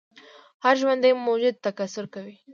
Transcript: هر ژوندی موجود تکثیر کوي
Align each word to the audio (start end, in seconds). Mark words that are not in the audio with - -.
هر 0.63 0.75
ژوندی 0.81 1.11
موجود 1.25 1.55
تکثیر 1.65 2.05
کوي 2.13 2.35